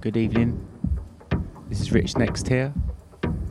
[0.00, 0.66] Good evening.
[1.68, 2.72] This is Rich NxT here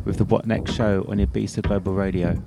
[0.04, 2.42] with the What NxT show on Ibiza Global Radio.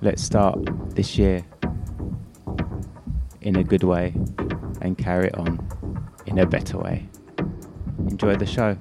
[0.00, 0.58] Let's start
[0.94, 1.44] this year
[3.42, 4.14] in a good way
[4.80, 5.60] and carry it on
[6.24, 7.06] in a better way.
[8.08, 8.78] Enjoy the show.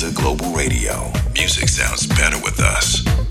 [0.00, 1.12] Ibiza Global Radio.
[1.34, 3.29] Music sounds better with us.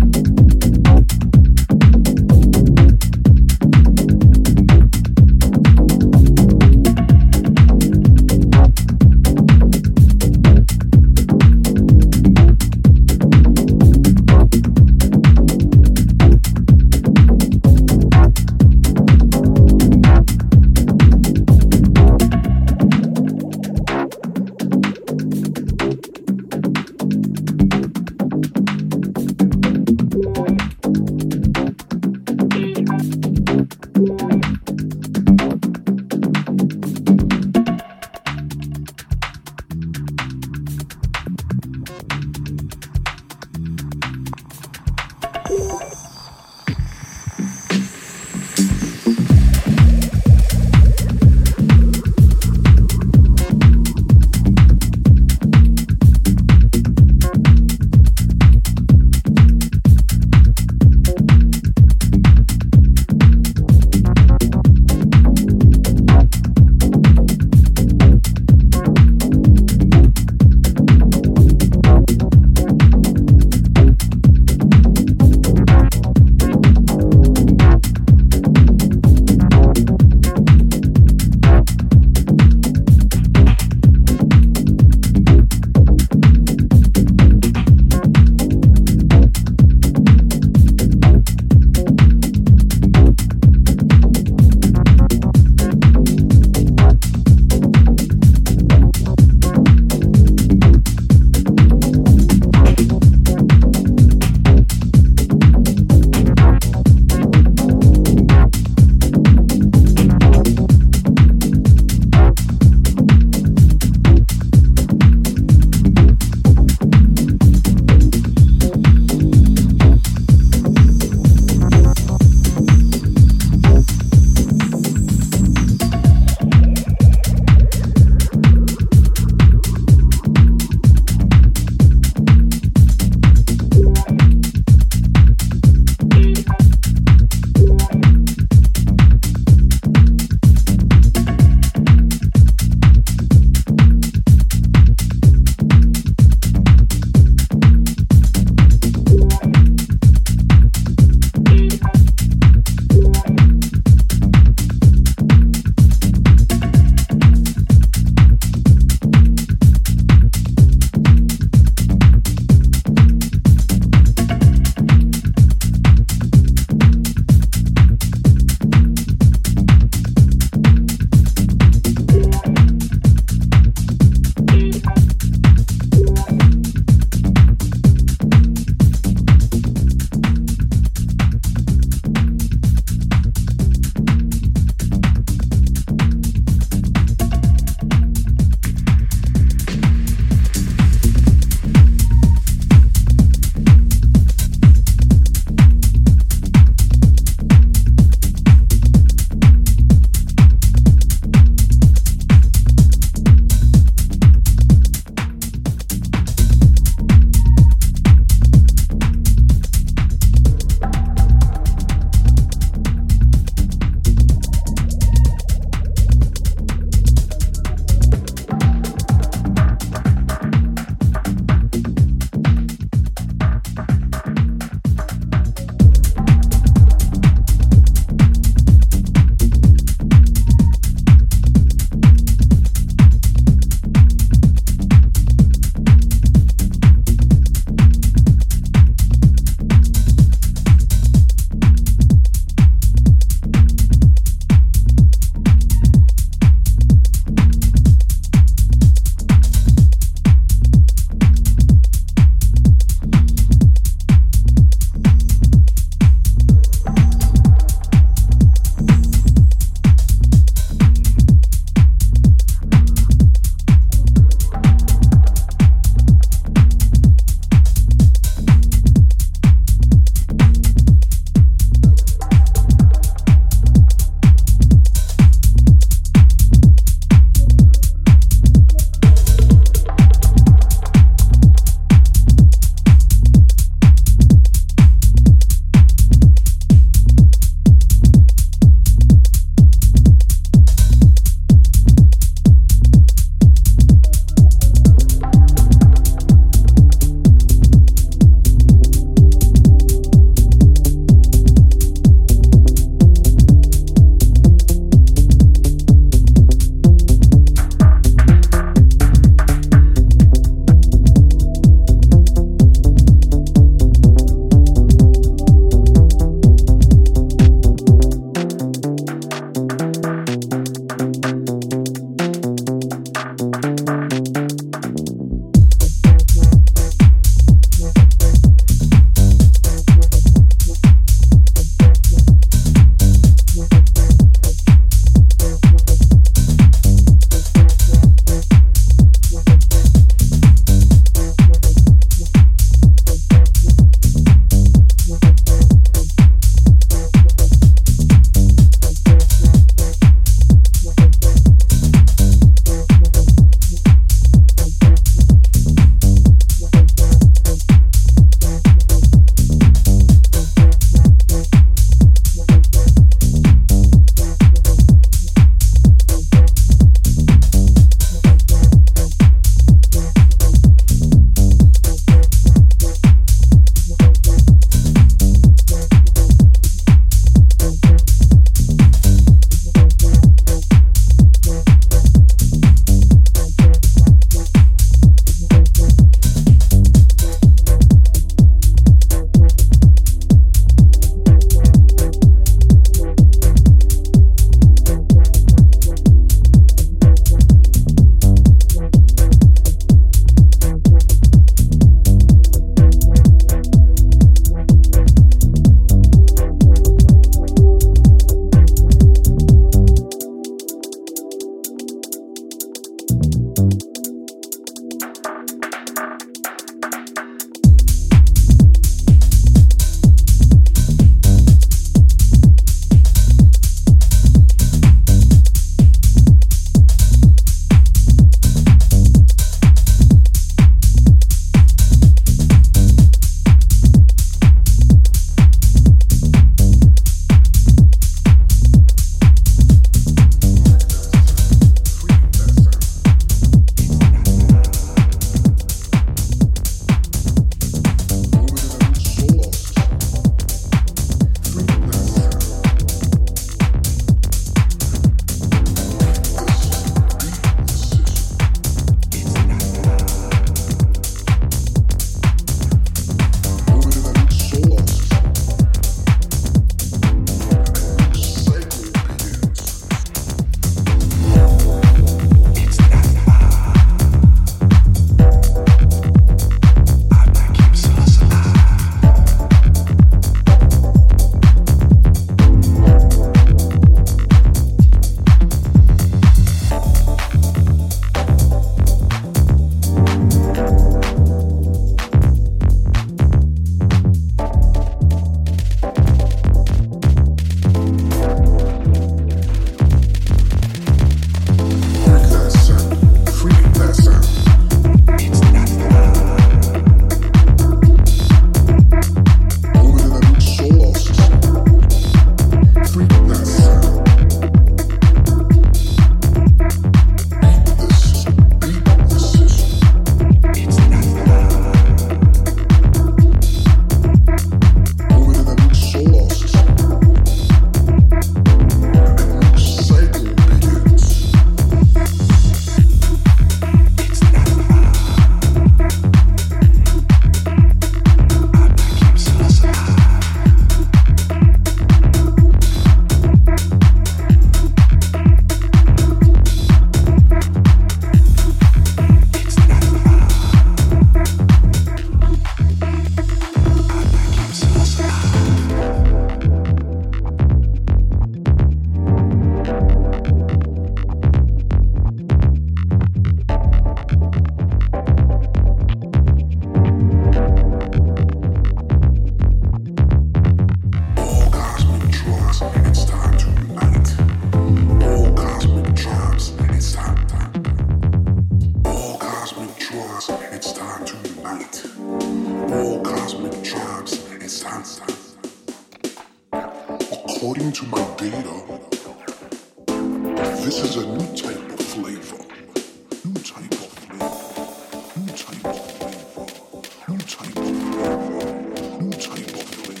[597.84, 600.00] Nu type of flavor.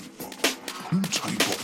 [0.92, 1.63] New type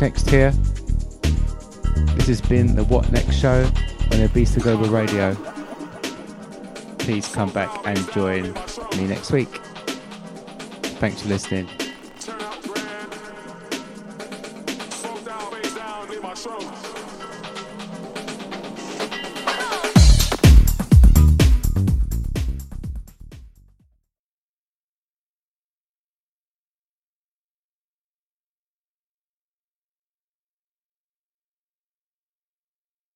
[0.00, 0.52] Next here.
[2.14, 5.34] This has been the What NxT show on Ibiza Global Radio.
[6.98, 8.54] Please come back and join
[8.96, 9.48] me next week.
[11.00, 11.68] Thanks for listening.